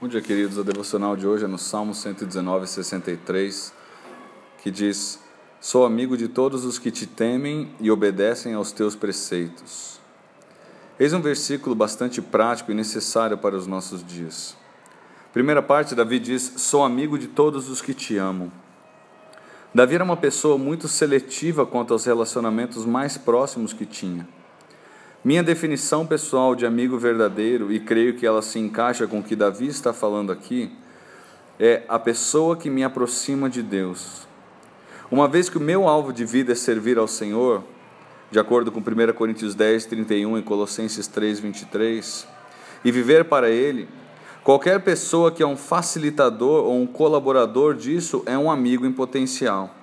[0.00, 0.56] Bom dia, queridos.
[0.56, 3.74] A devocional de hoje é no Salmo 119, 63,
[4.62, 5.18] que diz:
[5.60, 9.98] Sou amigo de todos os que te temem e obedecem aos teus preceitos.
[11.00, 14.56] Eis um versículo bastante prático e necessário para os nossos dias.
[15.32, 18.52] Primeira parte, Davi diz: Sou amigo de todos os que te amam.
[19.74, 24.28] Davi era uma pessoa muito seletiva quanto aos relacionamentos mais próximos que tinha.
[25.24, 29.34] Minha definição pessoal de amigo verdadeiro, e creio que ela se encaixa com o que
[29.34, 30.70] Davi está falando aqui,
[31.58, 34.28] é a pessoa que me aproxima de Deus.
[35.10, 37.64] Uma vez que o meu alvo de vida é servir ao Senhor,
[38.30, 42.24] de acordo com 1 Coríntios 10, 31 e Colossenses 3, 23,
[42.84, 43.88] e viver para Ele,
[44.44, 49.74] qualquer pessoa que é um facilitador ou um colaborador disso é um amigo em potencial.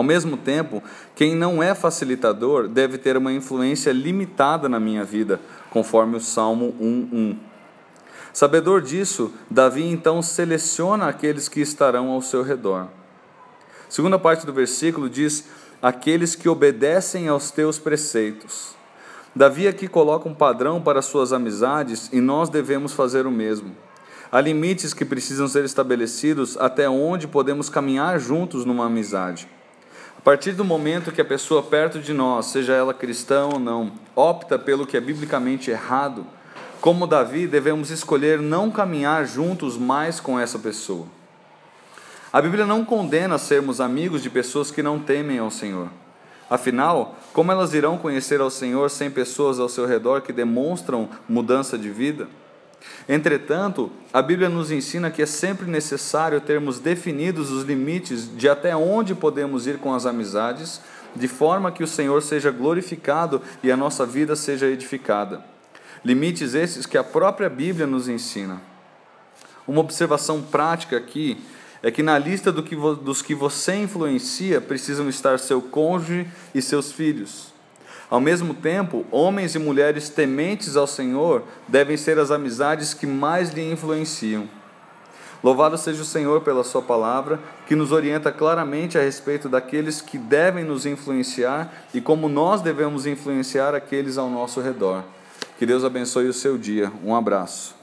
[0.00, 0.82] Ao mesmo tempo,
[1.14, 6.74] quem não é facilitador deve ter uma influência limitada na minha vida, conforme o Salmo
[6.80, 7.36] 1:1.
[8.32, 12.86] Sabedor disso, Davi então seleciona aqueles que estarão ao seu redor.
[13.90, 15.44] Segunda parte do versículo diz:
[15.82, 18.74] aqueles que obedecem aos teus preceitos.
[19.36, 23.76] Davi aqui coloca um padrão para suas amizades e nós devemos fazer o mesmo.
[24.32, 29.59] Há limites que precisam ser estabelecidos até onde podemos caminhar juntos numa amizade.
[30.20, 33.90] A partir do momento que a pessoa perto de nós, seja ela cristã ou não,
[34.14, 36.26] opta pelo que é biblicamente errado,
[36.78, 41.06] como Davi, devemos escolher não caminhar juntos mais com essa pessoa.
[42.30, 45.88] A Bíblia não condena sermos amigos de pessoas que não temem ao Senhor.
[46.50, 51.78] Afinal, como elas irão conhecer ao Senhor sem pessoas ao seu redor que demonstram mudança
[51.78, 52.28] de vida?
[53.08, 58.74] Entretanto, a Bíblia nos ensina que é sempre necessário termos definidos os limites de até
[58.74, 60.80] onde podemos ir com as amizades,
[61.14, 65.44] de forma que o Senhor seja glorificado e a nossa vida seja edificada.
[66.04, 68.60] Limites esses que a própria Bíblia nos ensina.
[69.66, 71.38] Uma observação prática aqui
[71.82, 76.60] é que na lista do que dos que você influencia precisam estar seu cônjuge e
[76.60, 77.52] seus filhos.
[78.10, 83.52] Ao mesmo tempo, homens e mulheres tementes ao Senhor devem ser as amizades que mais
[83.52, 84.48] lhe influenciam.
[85.42, 90.18] Louvado seja o Senhor pela Sua palavra, que nos orienta claramente a respeito daqueles que
[90.18, 95.04] devem nos influenciar e como nós devemos influenciar aqueles ao nosso redor.
[95.56, 96.92] Que Deus abençoe o seu dia.
[97.04, 97.79] Um abraço.